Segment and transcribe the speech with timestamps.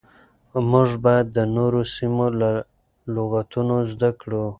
[0.71, 2.51] موږ بايد د نورو سيمو له
[3.15, 4.43] لغتونو زده کړو.